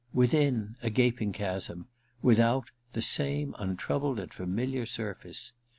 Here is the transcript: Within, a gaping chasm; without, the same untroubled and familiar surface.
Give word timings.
Within, 0.13 0.77
a 0.81 0.89
gaping 0.89 1.31
chasm; 1.31 1.87
without, 2.23 2.71
the 2.93 3.03
same 3.03 3.53
untroubled 3.59 4.19
and 4.19 4.33
familiar 4.33 4.87
surface. 4.87 5.53